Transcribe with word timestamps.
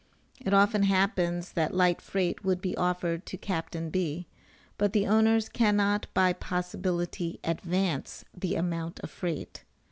It 0.43 0.51
often 0.51 0.81
happens 0.81 1.51
that 1.51 1.75
light 1.75 2.01
freight 2.01 2.43
would 2.43 2.59
be 2.59 2.75
offered 2.75 3.23
to 3.27 3.37
Captain 3.37 3.91
B., 3.91 4.25
but 4.79 4.93
the 4.93 5.05
owners 5.05 5.47
cannot 5.47 6.07
by 6.15 6.33
possibility 6.33 7.39
advance 7.43 8.25
the 8.35 8.55
amount 8.55 8.99
of 9.01 9.11
freight. 9.11 9.63